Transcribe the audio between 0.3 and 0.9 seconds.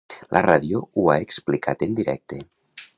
La ràdio